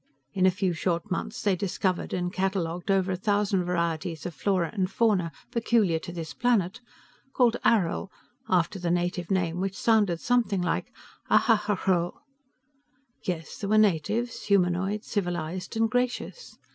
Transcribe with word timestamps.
In 0.33 0.47
a 0.47 0.49
few 0.49 0.73
short 0.73 1.11
months 1.11 1.43
they 1.43 1.55
discovered 1.55 2.11
and 2.11 2.33
cataloged 2.33 2.89
over 2.89 3.11
a 3.11 3.15
thousand 3.15 3.65
varieties 3.65 4.25
of 4.25 4.33
flora 4.33 4.71
and 4.73 4.89
fauna 4.89 5.31
peculiar 5.51 5.99
to 5.99 6.11
this 6.11 6.33
planet, 6.33 6.81
called 7.33 7.57
Arrill, 7.63 8.09
after 8.49 8.79
the 8.79 8.89
native 8.89 9.29
name 9.29 9.59
which 9.59 9.75
sounded 9.77 10.19
something 10.19 10.63
like 10.63 10.91
Ahhrhell. 11.29 12.13
Yes, 13.25 13.59
there 13.59 13.69
were 13.69 13.77
natives, 13.77 14.45
humanoid, 14.45 15.03
civilized 15.03 15.77
and 15.77 15.87
gracious. 15.87 16.57